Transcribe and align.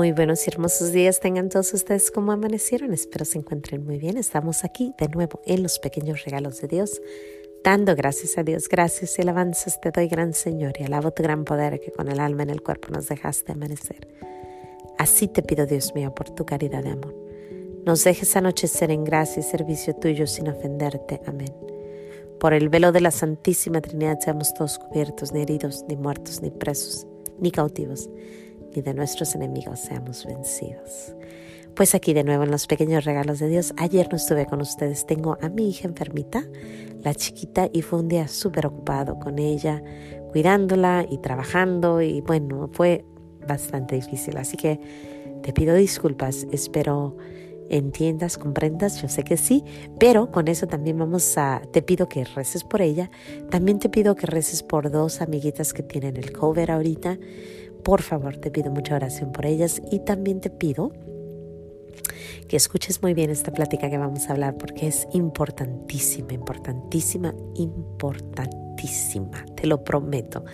Muy 0.00 0.12
buenos 0.12 0.46
y 0.46 0.50
hermosos 0.50 0.92
días 0.92 1.20
tengan 1.20 1.50
todos 1.50 1.74
ustedes 1.74 2.10
como 2.10 2.32
amanecieron. 2.32 2.94
Espero 2.94 3.26
se 3.26 3.36
encuentren 3.36 3.84
muy 3.84 3.98
bien. 3.98 4.16
Estamos 4.16 4.64
aquí 4.64 4.94
de 4.98 5.08
nuevo 5.08 5.42
en 5.44 5.62
los 5.62 5.78
pequeños 5.78 6.24
regalos 6.24 6.58
de 6.62 6.68
Dios, 6.68 7.02
dando 7.62 7.94
gracias 7.94 8.38
a 8.38 8.42
Dios. 8.42 8.70
Gracias 8.70 9.18
y 9.18 9.20
alabanzas 9.20 9.78
te 9.78 9.90
doy, 9.90 10.08
gran 10.08 10.32
Señor, 10.32 10.72
y 10.78 10.84
alabo 10.84 11.10
tu 11.10 11.22
gran 11.22 11.44
poder 11.44 11.80
que 11.80 11.92
con 11.92 12.08
el 12.08 12.18
alma 12.18 12.44
en 12.44 12.48
el 12.48 12.62
cuerpo 12.62 12.88
nos 12.88 13.08
dejaste 13.08 13.52
amanecer. 13.52 14.08
Así 14.96 15.28
te 15.28 15.42
pido, 15.42 15.66
Dios 15.66 15.94
mío, 15.94 16.14
por 16.14 16.30
tu 16.30 16.46
caridad 16.46 16.82
de 16.82 16.92
amor. 16.92 17.14
Nos 17.84 18.02
dejes 18.02 18.34
anochecer 18.36 18.90
en 18.90 19.04
gracia 19.04 19.40
y 19.40 19.42
servicio 19.42 19.94
tuyo 19.96 20.26
sin 20.26 20.48
ofenderte. 20.48 21.20
Amén. 21.26 21.54
Por 22.38 22.54
el 22.54 22.70
velo 22.70 22.90
de 22.90 23.02
la 23.02 23.10
Santísima 23.10 23.82
Trinidad 23.82 24.18
seamos 24.18 24.54
todos 24.54 24.78
cubiertos, 24.78 25.34
ni 25.34 25.42
heridos, 25.42 25.84
ni 25.88 25.96
muertos, 25.96 26.40
ni 26.40 26.50
presos, 26.50 27.06
ni 27.38 27.50
cautivos 27.50 28.08
y 28.74 28.82
de 28.82 28.94
nuestros 28.94 29.34
enemigos 29.34 29.80
seamos 29.80 30.24
vencidos. 30.24 31.14
Pues 31.74 31.94
aquí 31.94 32.12
de 32.12 32.24
nuevo 32.24 32.44
en 32.44 32.50
los 32.50 32.66
pequeños 32.66 33.04
regalos 33.04 33.38
de 33.38 33.48
Dios. 33.48 33.72
Ayer 33.76 34.08
no 34.10 34.16
estuve 34.16 34.46
con 34.46 34.60
ustedes. 34.60 35.06
Tengo 35.06 35.38
a 35.40 35.48
mi 35.48 35.70
hija 35.70 35.88
enfermita, 35.88 36.44
la 37.02 37.14
chiquita, 37.14 37.70
y 37.72 37.82
fue 37.82 38.00
un 38.00 38.08
día 38.08 38.28
súper 38.28 38.66
ocupado 38.66 39.18
con 39.18 39.38
ella, 39.38 39.82
cuidándola 40.30 41.06
y 41.08 41.18
trabajando. 41.18 42.02
Y 42.02 42.20
bueno, 42.20 42.68
fue 42.72 43.04
bastante 43.46 43.94
difícil. 43.94 44.36
Así 44.36 44.56
que 44.56 44.80
te 45.42 45.52
pido 45.52 45.74
disculpas. 45.74 46.46
Espero 46.50 47.16
entiendas, 47.70 48.36
comprendas, 48.36 49.00
yo 49.00 49.08
sé 49.08 49.22
que 49.22 49.36
sí, 49.36 49.64
pero 49.98 50.30
con 50.30 50.48
eso 50.48 50.66
también 50.66 50.98
vamos 50.98 51.38
a, 51.38 51.62
te 51.72 51.82
pido 51.82 52.08
que 52.08 52.24
reces 52.24 52.64
por 52.64 52.82
ella, 52.82 53.10
también 53.48 53.78
te 53.78 53.88
pido 53.88 54.16
que 54.16 54.26
reces 54.26 54.62
por 54.62 54.90
dos 54.90 55.22
amiguitas 55.22 55.72
que 55.72 55.84
tienen 55.84 56.16
el 56.16 56.32
cover 56.32 56.72
ahorita, 56.72 57.18
por 57.82 58.02
favor, 58.02 58.36
te 58.36 58.50
pido 58.50 58.70
mucha 58.70 58.94
oración 58.94 59.32
por 59.32 59.46
ellas 59.46 59.80
y 59.90 60.00
también 60.00 60.40
te 60.40 60.50
pido 60.50 60.92
que 62.48 62.56
escuches 62.56 63.00
muy 63.00 63.14
bien 63.14 63.30
esta 63.30 63.52
plática 63.52 63.88
que 63.88 63.98
vamos 63.98 64.28
a 64.28 64.32
hablar 64.32 64.56
porque 64.58 64.88
es 64.88 65.06
importantísima, 65.12 66.32
importantísima, 66.32 67.32
importantísima, 67.54 69.44
te 69.54 69.68
lo 69.68 69.84
prometo. 69.84 70.44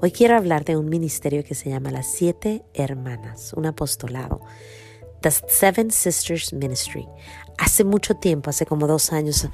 Hoy 0.00 0.10
quiero 0.10 0.36
hablar 0.36 0.64
de 0.64 0.76
un 0.76 0.88
ministerio 0.88 1.44
que 1.44 1.54
se 1.54 1.70
llama 1.70 1.90
Las 1.90 2.06
Siete 2.06 2.62
Hermanas, 2.72 3.52
un 3.54 3.66
apostolado. 3.66 4.40
The 5.20 5.30
Seven 5.30 5.90
Sisters 5.90 6.52
Ministry. 6.52 7.06
Hace 7.56 7.84
mucho 7.84 8.14
tiempo, 8.14 8.50
hace 8.50 8.66
como 8.66 8.86
dos 8.86 9.12
años, 9.12 9.48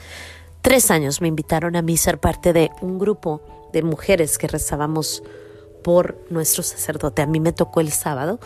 tres 0.63 0.91
años, 0.91 1.21
me 1.21 1.29
invitaron 1.29 1.77
a 1.77 1.83
mí 1.83 1.97
ser 1.97 2.19
parte 2.19 2.53
de 2.53 2.71
un 2.81 2.99
grupo 2.99 3.41
de 3.73 3.83
mujeres 3.83 4.39
que 4.39 4.49
rezábamos 4.49 5.23
por 5.83 6.19
nuestro 6.31 6.63
sacerdote. 6.63 7.23
A 7.23 7.27
mí 7.27 7.41
me 7.41 7.53
tocó 7.53 7.81
el 7.81 7.91
sábado 7.91 8.41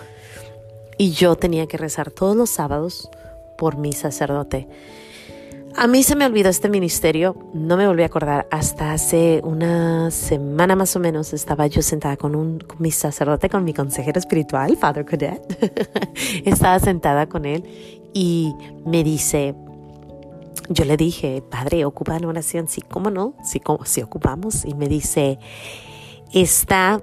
y 0.99 1.13
yo 1.13 1.37
tenía 1.37 1.67
que 1.67 1.77
rezar 1.77 2.11
todos 2.11 2.37
los 2.37 2.51
sábados 2.51 3.11
por 3.59 3.77
mi 3.77 3.93
sacerdote. 3.93 4.69
A 5.77 5.89
mí 5.89 6.05
se 6.05 6.15
me 6.15 6.25
olvidó 6.25 6.51
este 6.51 6.69
ministerio, 6.69 7.37
no 7.53 7.77
me 7.77 7.89
volví 7.89 8.05
a 8.05 8.07
acordar. 8.07 8.47
Hasta 8.53 8.93
hace 8.93 9.41
una 9.43 10.13
semana 10.13 10.77
más 10.77 10.95
o 10.95 11.01
menos 11.01 11.33
estaba 11.33 11.67
yo 11.67 11.83
sentada 11.83 12.17
con, 12.17 12.37
un, 12.37 12.65
mi 12.79 12.93
sacerdote, 12.93 13.51
con 13.51 13.65
mi 13.65 13.75
consejero 13.75 14.21
espiritual, 14.21 14.77
Father 14.77 15.05
Cadet. 15.05 15.43
estaba 16.45 16.79
sentada 16.79 17.27
con 17.29 17.45
él 17.45 17.65
y 18.15 18.55
me 18.87 19.03
dice, 19.03 19.57
yo 20.69 20.85
le 20.85 20.97
dije, 20.97 21.43
Padre, 21.51 21.85
¿ocupa 21.85 22.17
una 22.19 22.29
oración? 22.29 22.69
Sí, 22.69 22.81
¿cómo 22.81 23.11
no? 23.11 23.35
Sí, 23.43 23.59
¿cómo? 23.59 23.85
sí 23.85 24.01
ocupamos. 24.01 24.65
Y 24.65 24.75
me 24.75 24.87
dice, 24.87 25.41
está 26.33 27.03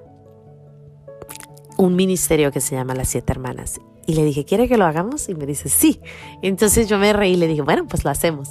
un 1.82 1.96
ministerio 1.96 2.52
que 2.52 2.62
se 2.62 2.76
llama 2.76 2.94
Las 2.94 3.10
Siete 3.10 3.34
Hermanas. 3.34 3.82
Y 4.06 4.14
le 4.14 4.24
dije, 4.24 4.46
¿quiere 4.46 4.68
que 4.68 4.78
lo 4.78 4.86
hagamos? 4.86 5.30
Y 5.30 5.36
me 5.36 5.48
dice, 5.48 5.68
sí. 5.68 6.00
Entonces 6.44 6.88
yo 6.88 7.00
me 7.00 7.12
reí 7.12 7.34
y 7.34 7.38
le 7.38 7.48
dije, 7.48 7.64
bueno, 7.64 7.88
pues 7.88 8.04
lo 8.04 8.12
hacemos. 8.12 8.50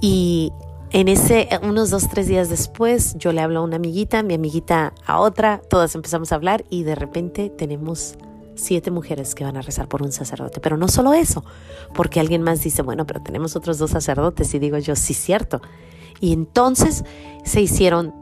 Y 0.00 0.52
en 0.90 1.08
ese, 1.08 1.48
unos 1.62 1.90
dos, 1.90 2.08
tres 2.08 2.28
días 2.28 2.48
después, 2.48 3.16
yo 3.18 3.32
le 3.32 3.40
hablo 3.40 3.58
a 3.58 3.62
una 3.62 3.76
amiguita, 3.76 4.22
mi 4.22 4.34
amiguita 4.34 4.94
a 5.04 5.18
otra, 5.18 5.60
todas 5.68 5.96
empezamos 5.96 6.30
a 6.30 6.36
hablar 6.36 6.64
y 6.70 6.84
de 6.84 6.94
repente 6.94 7.50
tenemos 7.50 8.14
siete 8.54 8.92
mujeres 8.92 9.34
que 9.34 9.42
van 9.42 9.56
a 9.56 9.62
rezar 9.62 9.88
por 9.88 10.02
un 10.02 10.12
sacerdote. 10.12 10.60
Pero 10.60 10.76
no 10.76 10.86
solo 10.86 11.12
eso, 11.12 11.44
porque 11.92 12.20
alguien 12.20 12.42
más 12.42 12.62
dice, 12.62 12.82
bueno, 12.82 13.04
pero 13.04 13.20
tenemos 13.20 13.56
otros 13.56 13.78
dos 13.78 13.90
sacerdotes. 13.90 14.54
Y 14.54 14.60
digo 14.60 14.78
yo, 14.78 14.94
sí, 14.94 15.12
cierto. 15.14 15.60
Y 16.20 16.32
entonces 16.32 17.04
se 17.44 17.60
hicieron 17.60 18.14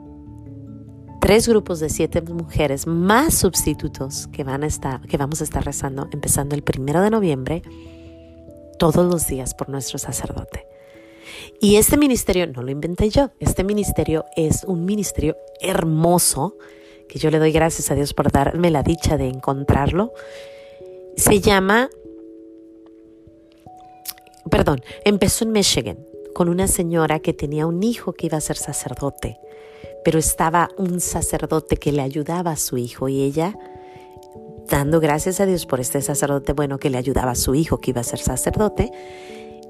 tres 1.28 1.46
grupos 1.46 1.78
de 1.78 1.90
siete 1.90 2.22
mujeres 2.22 2.86
más 2.86 3.34
sustitutos 3.34 4.28
que, 4.28 4.44
van 4.44 4.62
a 4.62 4.66
estar, 4.66 5.02
que 5.02 5.18
vamos 5.18 5.42
a 5.42 5.44
estar 5.44 5.62
rezando 5.62 6.08
empezando 6.10 6.54
el 6.54 6.62
primero 6.62 7.02
de 7.02 7.10
noviembre 7.10 7.60
todos 8.78 9.04
los 9.04 9.26
días 9.26 9.52
por 9.52 9.68
nuestro 9.68 9.98
sacerdote. 9.98 10.66
Y 11.60 11.76
este 11.76 11.98
ministerio 11.98 12.46
no 12.46 12.62
lo 12.62 12.70
inventé 12.70 13.10
yo, 13.10 13.30
este 13.40 13.62
ministerio 13.62 14.24
es 14.36 14.64
un 14.64 14.86
ministerio 14.86 15.36
hermoso 15.60 16.56
que 17.10 17.18
yo 17.18 17.30
le 17.30 17.38
doy 17.38 17.52
gracias 17.52 17.90
a 17.90 17.94
Dios 17.94 18.14
por 18.14 18.32
darme 18.32 18.70
la 18.70 18.82
dicha 18.82 19.18
de 19.18 19.28
encontrarlo. 19.28 20.14
Se 21.14 21.42
llama, 21.42 21.90
perdón, 24.50 24.80
empezó 25.04 25.44
en 25.44 25.52
Michigan 25.52 25.98
con 26.32 26.48
una 26.48 26.68
señora 26.68 27.20
que 27.20 27.34
tenía 27.34 27.66
un 27.66 27.82
hijo 27.82 28.14
que 28.14 28.28
iba 28.28 28.38
a 28.38 28.40
ser 28.40 28.56
sacerdote 28.56 29.36
pero 30.08 30.20
estaba 30.20 30.70
un 30.78 31.00
sacerdote 31.00 31.76
que 31.76 31.92
le 31.92 32.00
ayudaba 32.00 32.52
a 32.52 32.56
su 32.56 32.78
hijo 32.78 33.10
y 33.10 33.20
ella, 33.20 33.58
dando 34.66 35.00
gracias 35.00 35.38
a 35.38 35.44
Dios 35.44 35.66
por 35.66 35.80
este 35.80 36.00
sacerdote 36.00 36.54
bueno 36.54 36.78
que 36.78 36.88
le 36.88 36.96
ayudaba 36.96 37.32
a 37.32 37.34
su 37.34 37.54
hijo 37.54 37.76
que 37.76 37.90
iba 37.90 38.00
a 38.00 38.04
ser 38.04 38.18
sacerdote, 38.18 38.90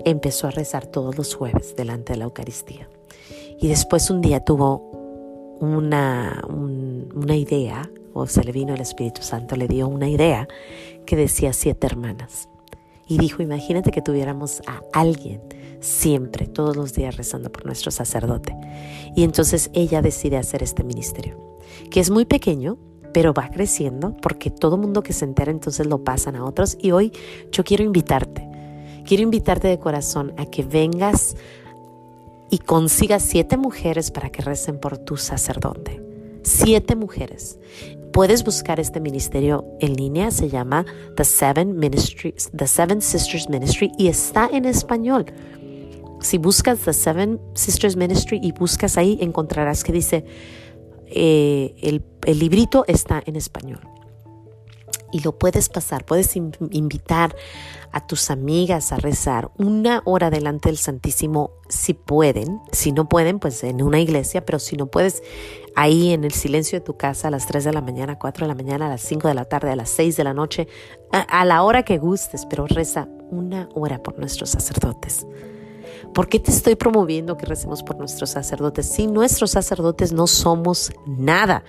empezó 0.05 0.47
a 0.47 0.53
rezar 0.53 0.87
todos 0.87 1.19
los 1.19 1.35
jueves 1.35 1.75
delante 1.75 2.13
de 2.13 2.21
la 2.21 2.27
Eucaristía. 2.27 2.89
Y 3.59 3.67
después 3.67 4.11
un 4.11 4.21
día 4.21 4.39
tuvo 4.39 5.57
una, 5.59 6.41
una 6.49 7.35
idea, 7.35 7.91
o 8.15 8.29
se 8.29 8.45
le 8.45 8.53
vino 8.53 8.75
el 8.75 8.81
Espíritu 8.81 9.23
Santo, 9.23 9.57
le 9.57 9.67
dio 9.67 9.89
una 9.89 10.09
idea 10.09 10.47
que 11.05 11.17
decía 11.17 11.53
siete 11.53 11.89
hermanas. 11.89 12.49
Y 13.09 13.19
dijo, 13.19 13.43
imagínate 13.43 13.91
que 13.91 14.03
tuviéramos 14.03 14.61
a 14.67 14.83
alguien 14.93 15.41
siempre, 15.81 16.47
todos 16.47 16.77
los 16.77 16.93
días 16.93 17.17
rezando 17.17 17.51
por 17.51 17.65
nuestro 17.65 17.91
sacerdote. 17.91 18.55
Y 19.17 19.25
entonces 19.25 19.71
ella 19.73 20.03
decide 20.03 20.37
hacer 20.37 20.63
este 20.63 20.85
ministerio, 20.85 21.59
que 21.91 22.01
es 22.01 22.11
muy 22.11 22.25
pequeño, 22.25 22.79
pero 23.13 23.33
va 23.33 23.49
creciendo 23.51 24.15
porque 24.21 24.51
todo 24.51 24.77
mundo 24.77 25.03
que 25.03 25.13
se 25.13 25.25
entera 25.25 25.51
entonces 25.51 25.87
lo 25.87 26.05
pasan 26.05 26.37
a 26.37 26.45
otros. 26.45 26.77
Y 26.81 26.91
hoy 26.91 27.13
yo 27.51 27.65
quiero 27.65 27.85
invitarte, 27.85 28.47
quiero 29.05 29.23
invitarte 29.23 29.69
de 29.69 29.79
corazón 29.79 30.35
a 30.37 30.47
que 30.47 30.63
vengas 30.63 31.37
y 32.51 32.59
consigas 32.59 33.23
siete 33.23 33.57
mujeres 33.57 34.11
para 34.11 34.31
que 34.31 34.43
recen 34.43 34.79
por 34.79 34.99
tu 34.99 35.17
sacerdote. 35.17 36.03
Siete 36.43 36.97
mujeres. 36.97 37.59
Puedes 38.13 38.45
buscar 38.45 38.81
este 38.81 39.01
ministerio 39.01 39.65
en 39.81 39.95
línea, 39.95 40.31
se 40.31 40.49
llama 40.49 40.85
The 41.17 41.25
Seven 41.25 41.77
Ministries, 41.77 42.51
The 42.57 42.67
Seven 42.67 43.03
Sisters 43.03 43.49
Ministry 43.49 43.93
y 43.99 44.09
está 44.09 44.49
en 44.53 44.65
español. 44.65 45.27
Si 46.21 46.39
buscas 46.39 46.81
The 46.81 46.93
Seven 46.93 47.41
Sisters 47.55 47.97
Ministry 47.97 48.41
y 48.43 48.53
buscas 48.53 48.97
ahí, 48.97 49.19
encontrarás 49.21 49.85
que 49.85 49.93
dice, 49.93 50.25
eh, 51.07 51.75
el, 51.81 52.03
el 52.27 52.39
librito 52.39 52.85
está 52.87 53.23
en 53.25 53.37
español 53.37 53.98
y 55.13 55.21
lo 55.21 55.39
puedes 55.39 55.69
pasar, 55.69 56.05
puedes 56.05 56.37
invitar 56.37 57.35
a 57.93 58.07
tus 58.07 58.31
amigas 58.31 58.93
a 58.93 58.97
rezar 58.97 59.51
una 59.57 60.03
hora 60.05 60.31
delante 60.31 60.69
del 60.69 60.79
Santísimo 60.79 61.53
si 61.69 61.95
pueden, 61.95 62.61
si 62.73 62.93
no 62.93 63.09
pueden 63.09 63.39
pues 63.39 63.65
en 63.65 63.83
una 63.83 64.01
iglesia, 64.01 64.45
pero 64.45 64.59
si 64.59 64.77
no 64.77 64.87
puedes 64.87 65.23
ahí 65.75 66.13
en 66.13 66.25
el 66.25 66.33
silencio 66.33 66.79
de 66.79 66.85
tu 66.85 66.97
casa 66.97 67.29
a 67.29 67.31
las 67.31 67.47
3 67.47 67.65
de 67.65 67.73
la 67.73 67.81
mañana, 67.81 68.19
4 68.19 68.45
de 68.45 68.49
la 68.49 68.55
mañana, 68.55 68.87
a 68.87 68.91
las 68.91 69.03
5 69.03 69.29
de 69.29 69.35
la 69.35 69.45
tarde, 69.45 69.71
a 69.71 69.77
las 69.77 69.91
6 69.91 70.17
de 70.17 70.25
la 70.25 70.35
noche, 70.35 70.69
a 71.13 71.45
la 71.45 71.63
hora 71.63 71.85
que 71.85 71.99
gustes, 71.99 72.47
pero 72.47 72.67
reza 72.67 73.09
una 73.31 73.69
hora 73.75 74.03
por 74.03 74.19
nuestros 74.19 74.51
sacerdotes. 74.51 75.27
¿Por 76.15 76.29
qué 76.29 76.41
te 76.41 76.51
estoy 76.51 76.75
promoviendo 76.75 77.37
que 77.37 77.47
recemos 77.47 77.83
por 77.83 77.97
nuestros 77.97 78.31
sacerdotes? 78.31 78.87
Si 78.87 79.07
nuestros 79.07 79.53
sacerdotes 79.53 80.13
no 80.13 80.27
somos 80.27 80.93
nada. 81.07 81.65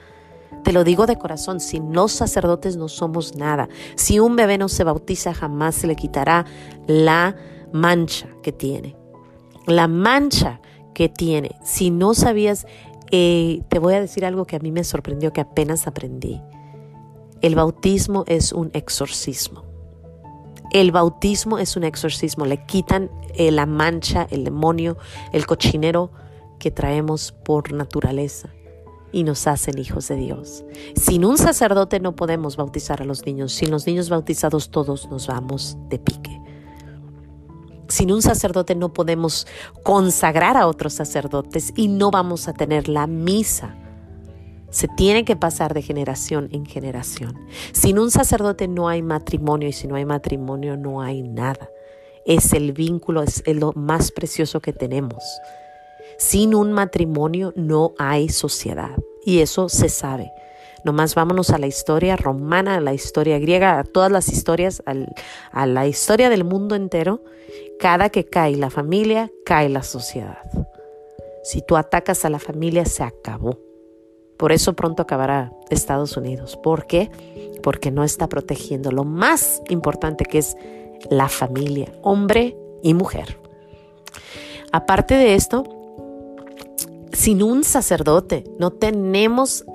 Te 0.64 0.74
lo 0.74 0.84
digo 0.84 1.06
de 1.06 1.18
corazón, 1.18 1.60
si 1.60 1.80
los 1.80 2.12
sacerdotes 2.12 2.76
no 2.76 2.88
somos 2.88 3.36
nada, 3.36 3.70
si 3.96 4.20
un 4.20 4.36
bebé 4.36 4.58
no 4.58 4.70
se 4.70 4.84
bautiza, 4.84 5.34
jamás 5.34 5.76
se 5.76 5.88
le 5.88 5.96
quitará 5.96 6.46
la 6.88 7.36
mancha 7.72 8.28
que 8.44 8.52
tiene. 8.52 8.96
La 9.66 9.88
mancha 9.88 10.62
que 10.94 11.10
tiene. 11.10 11.56
Si 11.64 11.92
no 11.92 12.14
sabías, 12.14 12.66
eh, 13.12 13.62
te 13.70 13.80
voy 13.80 13.94
a 13.94 14.02
decir 14.02 14.26
algo 14.26 14.46
que 14.46 14.56
a 14.56 14.60
mí 14.60 14.72
me 14.72 14.84
sorprendió, 14.84 15.32
que 15.34 15.42
apenas 15.42 15.88
aprendí. 15.88 16.42
El 17.42 17.56
bautismo 17.56 18.26
es 18.28 18.52
un 18.52 18.70
exorcismo. 18.74 19.64
El 20.72 20.92
bautismo 20.92 21.58
es 21.58 21.78
un 21.78 21.84
exorcismo, 21.84 22.46
le 22.46 22.64
quitan 22.66 23.10
eh, 23.34 23.52
la 23.52 23.66
mancha, 23.66 24.28
el 24.30 24.44
demonio, 24.44 24.98
el 25.32 25.48
cochinero 25.48 26.12
que 26.60 26.70
traemos 26.70 27.32
por 27.32 27.72
naturaleza. 27.72 28.50
Y 29.12 29.24
nos 29.24 29.48
hacen 29.48 29.78
hijos 29.78 30.08
de 30.08 30.16
Dios. 30.16 30.64
Sin 30.96 31.26
un 31.26 31.38
sacerdote 31.38 32.00
no 32.00 32.16
podemos 32.16 32.58
bautizar 32.58 33.02
a 33.02 33.06
los 33.06 33.26
niños. 33.26 33.54
Sin 33.54 33.72
los 33.72 33.88
niños 33.88 34.10
bautizados 34.10 34.70
todos 34.70 35.10
nos 35.10 35.28
vamos 35.28 35.78
de 35.90 36.00
pique. 36.00 36.40
Sin 37.88 38.12
un 38.12 38.22
sacerdote 38.22 38.76
no 38.76 38.94
podemos 38.94 39.48
consagrar 39.84 40.58
a 40.58 40.68
otros 40.68 40.94
sacerdotes 40.94 41.74
y 41.76 41.88
no 41.88 42.12
vamos 42.12 42.48
a 42.48 42.54
tener 42.54 42.88
la 42.88 43.08
misa. 43.08 43.76
Se 44.70 44.88
tiene 44.88 45.26
que 45.26 45.36
pasar 45.36 45.74
de 45.74 45.82
generación 45.82 46.50
en 46.52 46.66
generación. 46.66 47.36
Sin 47.72 47.98
un 47.98 48.12
sacerdote 48.12 48.68
no 48.68 48.88
hay 48.88 49.02
matrimonio 49.02 49.68
y 49.68 49.74
si 49.74 49.88
no 49.88 49.96
hay 49.96 50.06
matrimonio 50.06 50.78
no 50.78 51.02
hay 51.02 51.24
nada. 51.24 51.70
Es 52.26 52.54
el 52.54 52.74
vínculo, 52.74 53.24
es 53.24 53.44
lo 53.48 53.74
más 53.74 54.12
precioso 54.12 54.60
que 54.60 54.72
tenemos. 54.72 55.24
Sin 56.20 56.54
un 56.54 56.74
matrimonio 56.74 57.54
no 57.56 57.94
hay 57.98 58.28
sociedad 58.28 58.92
y 59.24 59.40
eso 59.40 59.70
se 59.70 59.88
sabe. 59.88 60.34
Nomás 60.84 61.16
vámonos 61.16 61.50
a 61.52 61.58
la 61.58 61.68
historia 61.68 62.18
romana, 62.18 62.76
a 62.76 62.82
la 62.82 62.94
historia 62.94 63.40
griega, 63.40 63.80
a 63.80 63.86
todas 63.86 64.12
las 64.12 64.28
historias, 64.28 64.84
a 65.54 65.66
la 65.66 65.88
historia 65.88 66.30
del 66.30 66.44
mundo 66.44 66.76
entero. 66.76 67.24
Cada 67.80 68.10
que 68.10 68.26
cae 68.26 68.58
la 68.58 68.70
familia, 68.70 69.32
cae 69.46 69.70
la 69.70 69.82
sociedad. 69.82 70.40
Si 71.42 71.62
tú 71.62 71.78
atacas 71.78 72.26
a 72.26 72.30
la 72.30 72.40
familia, 72.40 72.84
se 72.84 73.04
acabó. 73.04 73.58
Por 74.38 74.52
eso 74.52 74.74
pronto 74.74 75.04
acabará 75.04 75.54
Estados 75.70 76.18
Unidos. 76.18 76.58
¿Por 76.58 76.86
qué? 76.86 77.10
Porque 77.64 77.92
no 77.92 78.04
está 78.04 78.28
protegiendo 78.28 78.92
lo 78.92 79.06
más 79.06 79.62
importante 79.70 80.26
que 80.26 80.40
es 80.40 80.58
la 81.10 81.30
familia, 81.30 81.94
hombre 82.02 82.58
y 82.84 82.94
mujer. 82.94 83.38
Aparte 84.74 85.16
de 85.16 85.36
esto, 85.36 85.64
sin 87.20 87.44
un 87.44 87.66
sacerdote. 87.66 88.46
No 88.60 88.72
tenemos 88.72 89.66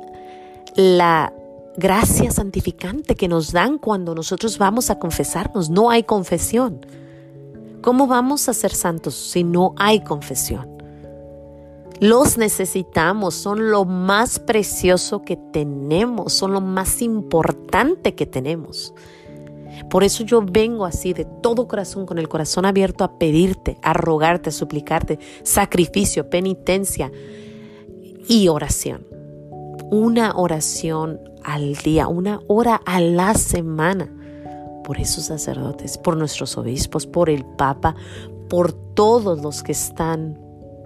la 0.76 1.34
gracia 1.76 2.30
santificante 2.30 3.16
que 3.16 3.28
nos 3.28 3.52
dan 3.52 3.76
cuando 3.76 4.14
nosotros 4.14 4.56
vamos 4.56 4.88
a 4.88 4.98
confesarnos. 4.98 5.68
No 5.68 5.90
hay 5.90 6.04
confesión. 6.04 6.86
¿Cómo 7.82 8.06
vamos 8.06 8.48
a 8.48 8.54
ser 8.54 8.74
santos 8.74 9.14
si 9.14 9.44
no 9.44 9.74
hay 9.76 10.02
confesión? 10.02 10.70
Los 12.00 12.38
necesitamos, 12.38 13.34
son 13.34 13.70
lo 13.70 13.84
más 13.84 14.38
precioso 14.38 15.20
que 15.20 15.36
tenemos, 15.36 16.32
son 16.32 16.54
lo 16.54 16.62
más 16.62 17.02
importante 17.02 18.14
que 18.14 18.24
tenemos. 18.24 18.94
Por 19.90 20.04
eso 20.04 20.24
yo 20.24 20.42
vengo 20.42 20.84
así 20.84 21.12
de 21.12 21.24
todo 21.42 21.68
corazón, 21.68 22.06
con 22.06 22.18
el 22.18 22.28
corazón 22.28 22.66
abierto 22.66 23.04
a 23.04 23.18
pedirte, 23.18 23.78
a 23.82 23.92
rogarte, 23.92 24.50
a 24.50 24.52
suplicarte 24.52 25.18
sacrificio, 25.42 26.30
penitencia 26.30 27.10
y 28.28 28.48
oración. 28.48 29.06
Una 29.90 30.32
oración 30.36 31.20
al 31.42 31.74
día, 31.76 32.08
una 32.08 32.40
hora 32.48 32.80
a 32.86 33.00
la 33.00 33.34
semana 33.34 34.10
por 34.84 34.98
esos 34.98 35.24
sacerdotes, 35.24 35.98
por 35.98 36.16
nuestros 36.16 36.56
obispos, 36.56 37.06
por 37.06 37.30
el 37.30 37.44
Papa, 37.44 37.96
por 38.48 38.72
todos 38.72 39.40
los 39.42 39.62
que 39.62 39.72
están 39.72 40.38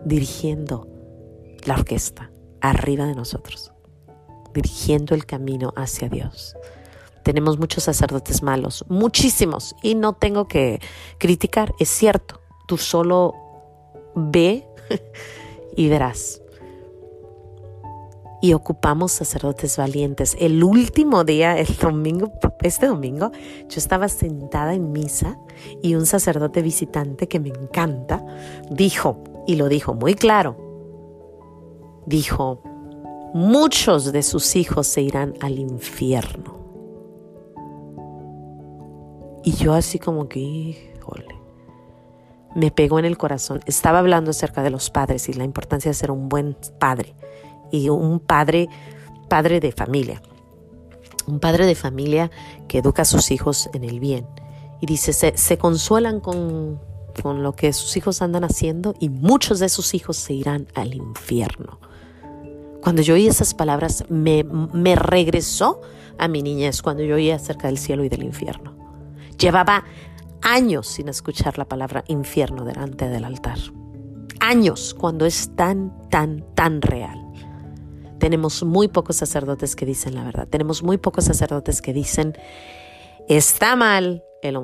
dirigiendo 0.04 0.88
la 1.64 1.74
orquesta 1.74 2.30
arriba 2.60 3.06
de 3.06 3.14
nosotros, 3.14 3.72
dirigiendo 4.54 5.14
el 5.14 5.26
camino 5.26 5.72
hacia 5.76 6.08
Dios. 6.08 6.56
Tenemos 7.28 7.58
muchos 7.58 7.84
sacerdotes 7.84 8.42
malos, 8.42 8.86
muchísimos, 8.88 9.76
y 9.82 9.96
no 9.96 10.14
tengo 10.14 10.48
que 10.48 10.80
criticar, 11.18 11.74
es 11.78 11.90
cierto, 11.90 12.40
tú 12.66 12.78
solo 12.78 13.34
ve 14.14 14.66
y 15.76 15.90
verás. 15.90 16.40
Y 18.40 18.54
ocupamos 18.54 19.12
sacerdotes 19.12 19.76
valientes. 19.76 20.38
El 20.40 20.64
último 20.64 21.22
día, 21.24 21.58
el 21.58 21.76
domingo, 21.76 22.32
este 22.62 22.86
domingo, 22.86 23.30
yo 23.68 23.76
estaba 23.76 24.08
sentada 24.08 24.72
en 24.72 24.90
misa 24.90 25.38
y 25.82 25.96
un 25.96 26.06
sacerdote 26.06 26.62
visitante 26.62 27.28
que 27.28 27.40
me 27.40 27.50
encanta 27.50 28.24
dijo, 28.70 29.22
y 29.46 29.56
lo 29.56 29.68
dijo 29.68 29.92
muy 29.92 30.14
claro, 30.14 30.56
dijo, 32.06 32.62
muchos 33.34 34.12
de 34.12 34.22
sus 34.22 34.56
hijos 34.56 34.86
se 34.86 35.02
irán 35.02 35.34
al 35.42 35.58
infierno. 35.58 36.57
Y 39.48 39.52
yo 39.52 39.72
así 39.72 39.98
como 39.98 40.28
que, 40.28 40.40
híjole, 40.40 41.34
me 42.54 42.70
pegó 42.70 42.98
en 42.98 43.06
el 43.06 43.16
corazón. 43.16 43.62
Estaba 43.64 44.00
hablando 44.00 44.32
acerca 44.32 44.62
de 44.62 44.68
los 44.68 44.90
padres 44.90 45.26
y 45.30 45.32
la 45.32 45.44
importancia 45.44 45.90
de 45.90 45.94
ser 45.94 46.10
un 46.10 46.28
buen 46.28 46.54
padre 46.78 47.14
y 47.72 47.88
un 47.88 48.20
padre, 48.20 48.68
padre 49.30 49.60
de 49.60 49.72
familia. 49.72 50.20
Un 51.26 51.40
padre 51.40 51.64
de 51.64 51.74
familia 51.74 52.30
que 52.68 52.80
educa 52.80 53.00
a 53.00 53.04
sus 53.06 53.30
hijos 53.30 53.70
en 53.72 53.84
el 53.84 54.00
bien. 54.00 54.26
Y 54.82 54.86
dice, 54.86 55.14
se, 55.14 55.34
se 55.38 55.56
consuelan 55.56 56.20
con, 56.20 56.78
con 57.22 57.42
lo 57.42 57.54
que 57.54 57.72
sus 57.72 57.96
hijos 57.96 58.20
andan 58.20 58.44
haciendo 58.44 58.96
y 59.00 59.08
muchos 59.08 59.60
de 59.60 59.70
sus 59.70 59.94
hijos 59.94 60.18
se 60.18 60.34
irán 60.34 60.66
al 60.74 60.92
infierno. 60.92 61.80
Cuando 62.82 63.00
yo 63.00 63.14
oí 63.14 63.26
esas 63.26 63.54
palabras, 63.54 64.04
me, 64.10 64.44
me 64.44 64.94
regresó 64.94 65.80
a 66.18 66.28
mi 66.28 66.42
niñez, 66.42 66.82
cuando 66.82 67.02
yo 67.02 67.14
oí 67.14 67.30
acerca 67.30 67.68
del 67.68 67.78
cielo 67.78 68.04
y 68.04 68.10
del 68.10 68.24
infierno. 68.24 68.77
Llevaba 69.38 69.84
años 70.42 70.88
sin 70.88 71.08
escuchar 71.08 71.58
la 71.58 71.64
palabra 71.64 72.04
infierno 72.08 72.64
delante 72.64 73.08
del 73.08 73.24
altar. 73.24 73.58
Años 74.40 74.94
cuando 74.94 75.26
es 75.26 75.54
tan, 75.56 76.08
tan, 76.10 76.44
tan 76.54 76.82
real. 76.82 77.24
Tenemos 78.18 78.64
muy 78.64 78.88
pocos 78.88 79.16
sacerdotes 79.16 79.76
que 79.76 79.86
dicen 79.86 80.14
la 80.14 80.24
verdad. 80.24 80.48
Tenemos 80.48 80.82
muy 80.82 80.98
pocos 80.98 81.24
sacerdotes 81.24 81.80
que 81.80 81.92
dicen, 81.92 82.36
está 83.28 83.76
mal 83.76 84.24
el, 84.42 84.56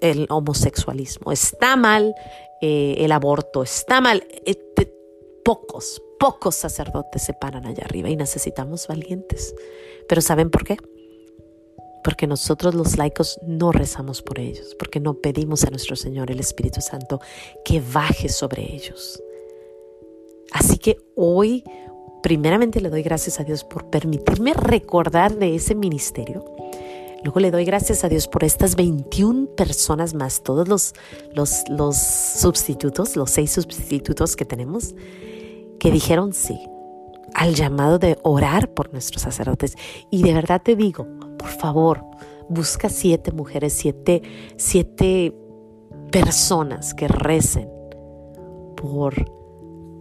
el 0.00 0.26
homosexualismo, 0.30 1.30
está 1.30 1.76
mal 1.76 2.14
eh, 2.60 2.96
el 2.98 3.12
aborto, 3.12 3.62
está 3.62 4.00
mal. 4.00 4.26
Eh, 4.46 4.56
pocos, 5.44 6.02
pocos 6.18 6.54
sacerdotes 6.54 7.22
se 7.22 7.34
paran 7.34 7.66
allá 7.66 7.84
arriba 7.84 8.08
y 8.08 8.16
necesitamos 8.16 8.88
valientes. 8.88 9.54
Pero 10.08 10.20
¿saben 10.20 10.50
por 10.50 10.64
qué? 10.64 10.76
Porque 12.02 12.26
nosotros 12.26 12.74
los 12.74 12.96
laicos 12.96 13.38
no 13.46 13.72
rezamos 13.72 14.22
por 14.22 14.38
ellos, 14.38 14.74
porque 14.78 15.00
no 15.00 15.14
pedimos 15.14 15.64
a 15.64 15.70
nuestro 15.70 15.96
Señor 15.96 16.30
el 16.30 16.40
Espíritu 16.40 16.80
Santo 16.80 17.20
que 17.64 17.80
baje 17.80 18.28
sobre 18.28 18.74
ellos. 18.74 19.22
Así 20.52 20.78
que 20.78 20.98
hoy, 21.14 21.64
primeramente 22.22 22.80
le 22.80 22.90
doy 22.90 23.02
gracias 23.02 23.40
a 23.40 23.44
Dios 23.44 23.64
por 23.64 23.88
permitirme 23.90 24.52
recordar 24.52 25.36
de 25.36 25.54
ese 25.54 25.74
ministerio. 25.74 26.44
Luego 27.24 27.38
le 27.38 27.52
doy 27.52 27.64
gracias 27.64 28.02
a 28.04 28.08
Dios 28.08 28.26
por 28.26 28.42
estas 28.42 28.74
21 28.74 29.46
personas 29.54 30.12
más, 30.12 30.42
todos 30.42 30.66
los, 30.66 30.92
los, 31.34 31.62
los 31.68 31.96
sustitutos, 31.96 33.16
los 33.16 33.30
seis 33.30 33.52
sustitutos 33.52 34.34
que 34.34 34.44
tenemos, 34.44 34.94
que 35.78 35.90
dijeron 35.90 36.32
sí 36.32 36.58
al 37.34 37.54
llamado 37.54 37.98
de 37.98 38.18
orar 38.22 38.68
por 38.68 38.92
nuestros 38.92 39.22
sacerdotes. 39.22 39.76
Y 40.10 40.22
de 40.22 40.34
verdad 40.34 40.60
te 40.62 40.76
digo, 40.76 41.06
por 41.42 41.50
favor, 41.50 42.04
busca 42.48 42.88
siete 42.88 43.32
mujeres, 43.32 43.72
siete, 43.72 44.22
siete 44.56 45.34
personas 46.12 46.94
que 46.94 47.08
recen 47.08 47.68
por 48.76 49.14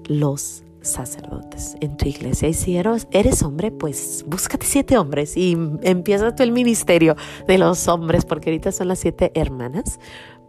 los 0.05 0.63
sacerdotes 0.81 1.75
en 1.81 1.97
tu 1.97 2.07
iglesia. 2.07 2.47
Y 2.47 2.53
si 2.53 2.77
eres, 2.77 3.41
hombre, 3.41 3.71
pues 3.71 4.23
búscate 4.27 4.67
siete 4.67 4.99
hombres 4.99 5.35
y 5.35 5.57
empieza 5.81 6.35
tú 6.35 6.43
el 6.43 6.51
ministerio 6.51 7.15
de 7.47 7.57
los 7.57 7.87
hombres, 7.87 8.23
porque 8.23 8.51
ahorita 8.51 8.71
son 8.71 8.89
las 8.89 8.99
siete 8.99 9.31
hermanas, 9.33 9.99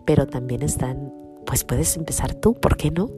pero 0.05 0.27
también 0.27 0.63
están, 0.63 1.11
pues 1.47 1.65
puedes 1.65 1.97
empezar 1.97 2.35
tú, 2.35 2.53
¿por 2.53 2.77
qué 2.77 2.91
no? 2.91 3.09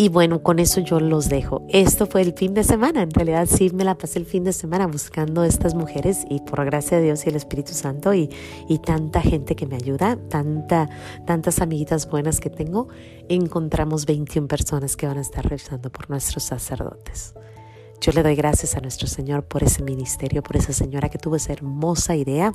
Y 0.00 0.10
bueno, 0.10 0.44
con 0.44 0.60
eso 0.60 0.80
yo 0.80 1.00
los 1.00 1.28
dejo. 1.28 1.66
Esto 1.68 2.06
fue 2.06 2.22
el 2.22 2.32
fin 2.32 2.54
de 2.54 2.62
semana. 2.62 3.02
En 3.02 3.10
realidad 3.10 3.48
sí 3.50 3.70
me 3.74 3.82
la 3.82 3.98
pasé 3.98 4.20
el 4.20 4.26
fin 4.26 4.44
de 4.44 4.52
semana 4.52 4.86
buscando 4.86 5.42
estas 5.42 5.74
mujeres 5.74 6.24
y 6.30 6.38
por 6.38 6.64
gracia 6.64 6.98
de 6.98 7.02
Dios 7.02 7.26
y 7.26 7.30
el 7.30 7.34
Espíritu 7.34 7.74
Santo 7.74 8.14
y, 8.14 8.30
y 8.68 8.78
tanta 8.78 9.20
gente 9.20 9.56
que 9.56 9.66
me 9.66 9.74
ayuda, 9.74 10.16
tanta, 10.28 10.88
tantas 11.26 11.60
amiguitas 11.60 12.08
buenas 12.08 12.38
que 12.38 12.48
tengo, 12.48 12.86
encontramos 13.28 14.06
21 14.06 14.46
personas 14.46 14.96
que 14.96 15.08
van 15.08 15.18
a 15.18 15.20
estar 15.20 15.44
rezando 15.44 15.90
por 15.90 16.08
nuestros 16.08 16.44
sacerdotes. 16.44 17.34
Yo 18.00 18.12
le 18.12 18.22
doy 18.22 18.36
gracias 18.36 18.76
a 18.76 18.80
nuestro 18.80 19.08
Señor 19.08 19.48
por 19.48 19.64
ese 19.64 19.82
ministerio, 19.82 20.44
por 20.44 20.56
esa 20.56 20.72
señora 20.72 21.08
que 21.08 21.18
tuvo 21.18 21.34
esa 21.34 21.52
hermosa 21.52 22.14
idea. 22.14 22.52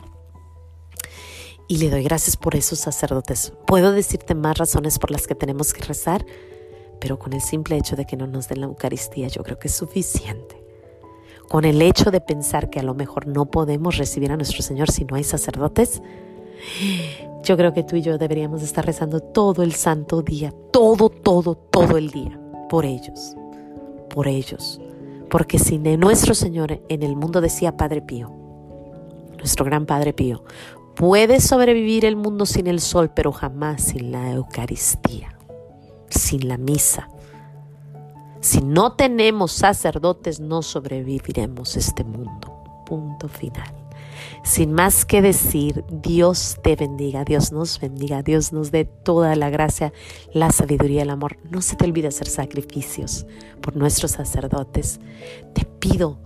Y 1.67 1.79
le 1.79 1.89
doy 1.89 2.03
gracias 2.03 2.37
por 2.37 2.55
esos 2.55 2.79
sacerdotes. 2.79 3.51
Puedo 3.67 3.91
decirte 3.91 4.33
más 4.33 4.57
razones 4.57 4.97
por 4.97 5.11
las 5.11 5.27
que 5.27 5.35
tenemos 5.35 5.73
que 5.73 5.83
rezar 5.83 6.25
pero 7.03 7.19
con 7.19 7.33
el 7.33 7.41
simple 7.41 7.75
hecho 7.75 7.97
de 7.97 8.05
que 8.05 8.15
no 8.15 8.27
nos 8.27 8.47
den 8.47 8.61
la 8.61 8.67
Eucaristía 8.67 9.27
yo 9.27 9.43
creo 9.43 9.59
que 9.59 9.67
es 9.67 9.75
suficiente. 9.75 10.63
Con 11.49 11.65
el 11.65 11.81
hecho 11.81 12.11
de 12.11 12.21
pensar 12.21 12.69
que 12.69 12.79
a 12.79 12.83
lo 12.83 12.93
mejor 12.93 13.27
no 13.27 13.45
podemos 13.47 13.97
recibir 13.97 14.31
a 14.31 14.37
nuestro 14.37 14.61
Señor 14.61 14.89
si 14.89 15.03
no 15.03 15.17
hay 15.17 15.25
sacerdotes, 15.25 16.01
yo 17.43 17.57
creo 17.57 17.73
que 17.73 17.83
tú 17.83 17.97
y 17.97 18.01
yo 18.03 18.17
deberíamos 18.17 18.63
estar 18.63 18.85
rezando 18.85 19.19
todo 19.19 19.63
el 19.63 19.73
santo 19.73 20.21
día, 20.21 20.53
todo, 20.71 21.09
todo, 21.09 21.55
todo 21.55 21.97
el 21.97 22.09
día, 22.09 22.39
por 22.69 22.85
ellos, 22.85 23.35
por 24.09 24.29
ellos, 24.29 24.79
Porque 25.29 25.59
si 25.59 25.79
nuestro 25.79 26.33
Señor 26.33 26.79
en 26.87 27.03
el 27.03 27.17
mundo 27.17 27.41
decía 27.41 27.75
Padre 27.75 28.01
Pío, 28.01 28.31
nuestro 29.39 29.65
gran 29.65 29.85
Padre 29.85 30.13
Pío, 30.13 30.45
puede 30.95 31.41
sobrevivir 31.41 32.05
el 32.05 32.15
mundo 32.15 32.45
sin 32.45 32.67
el 32.67 32.79
sol, 32.79 33.11
pero 33.13 33.33
jamás 33.33 33.81
sin 33.81 34.13
la 34.13 34.31
Eucaristía, 34.31 35.32
sin 36.13 36.47
la 36.47 36.57
misa. 36.57 37.09
Si 38.41 38.61
no 38.61 38.93
tenemos 38.93 39.53
sacerdotes, 39.53 40.39
no 40.39 40.61
sobreviviremos 40.61 41.77
este 41.77 42.03
mundo. 42.03 42.83
Punto 42.85 43.29
final. 43.29 43.73
Sin 44.43 44.73
más 44.73 45.05
que 45.05 45.21
decir, 45.21 45.85
Dios 45.89 46.57
te 46.61 46.75
bendiga, 46.75 47.23
Dios 47.23 47.51
nos 47.51 47.79
bendiga, 47.79 48.21
Dios 48.21 48.51
nos 48.51 48.71
dé 48.71 48.85
toda 48.85 49.35
la 49.35 49.49
gracia, 49.49 49.93
la 50.33 50.51
sabiduría, 50.51 51.03
el 51.03 51.09
amor. 51.09 51.37
No 51.49 51.61
se 51.61 51.75
te 51.75 51.85
olvide 51.85 52.09
hacer 52.09 52.27
sacrificios 52.27 53.25
por 53.61 53.75
nuestros 53.77 54.11
sacerdotes. 54.11 54.99
Te 55.53 55.65
pido 55.65 56.19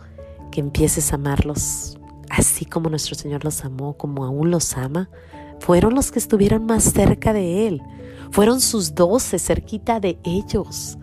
que 0.51 0.61
empieces 0.61 1.11
a 1.11 1.15
amarlos 1.15 1.97
así 2.29 2.65
como 2.65 2.89
nuestro 2.89 3.15
Señor 3.15 3.43
los 3.43 3.63
amó, 3.63 3.95
como 3.97 4.25
aún 4.25 4.51
los 4.51 4.75
ama. 4.77 5.09
Fueron 5.59 5.95
los 5.95 6.11
que 6.11 6.19
estuvieron 6.19 6.65
más 6.65 6.83
cerca 6.83 7.33
de 7.33 7.67
Él. 7.67 7.81
Fueron 8.31 8.61
sus 8.61 8.95
doce 8.95 9.39
cerquita 9.39 9.99
de 9.99 10.17
ellos. 10.23 10.97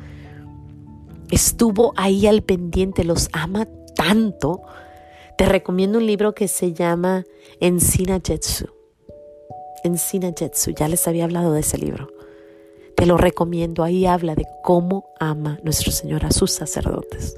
Estuvo 1.31 1.93
ahí 1.97 2.27
al 2.27 2.43
pendiente, 2.43 3.05
los 3.05 3.29
ama 3.33 3.67
tanto 3.97 4.63
te 5.37 5.47
recomiendo 5.47 5.99
un 5.99 6.07
libro 6.07 6.33
que 6.33 6.47
se 6.47 6.73
llama 6.73 7.25
Encina 7.59 8.21
Jetsu. 8.21 8.67
Encina 9.83 10.33
Jetsu, 10.33 10.71
ya 10.71 10.87
les 10.87 11.09
había 11.09 11.25
hablado 11.25 11.53
de 11.53 11.61
ese 11.61 11.77
libro. 11.77 12.09
Te 12.97 13.05
lo 13.05 13.17
recomiendo, 13.17 13.83
ahí 13.83 14.07
habla 14.07 14.37
de 14.37 14.47
cómo 14.63 15.07
ama 15.19 15.59
nuestro 15.65 15.91
Señor 15.91 16.25
a 16.25 16.31
sus 16.31 16.53
sacerdotes. 16.53 17.37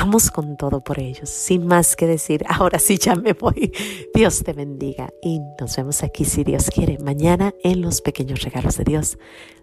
Vamos 0.00 0.30
con 0.30 0.56
todo 0.56 0.80
por 0.80 1.00
ellos, 1.00 1.28
sin 1.28 1.66
más 1.66 1.96
que 1.96 2.06
decir, 2.06 2.44
ahora 2.48 2.78
sí 2.78 2.98
ya 2.98 3.16
me 3.16 3.32
voy. 3.32 3.72
Dios 4.14 4.44
te 4.44 4.52
bendiga 4.52 5.12
y 5.20 5.40
nos 5.60 5.76
vemos 5.76 6.04
aquí 6.04 6.24
si 6.24 6.44
Dios 6.44 6.70
quiere, 6.72 6.98
mañana 6.98 7.52
en 7.64 7.82
los 7.82 8.00
pequeños 8.00 8.42
regalos 8.42 8.76
de 8.76 8.84
Dios, 8.84 9.18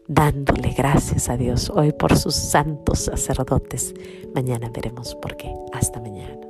dándole 0.09 0.73
gracias 0.73 1.29
a 1.29 1.37
Dios 1.37 1.69
hoy 1.69 1.93
por 1.93 2.17
sus 2.17 2.35
santos 2.35 2.99
sacerdotes. 2.99 3.93
Mañana 4.33 4.69
veremos 4.75 5.15
por 5.15 5.37
qué. 5.37 5.53
Hasta 5.71 6.01
mañana. 6.01 6.44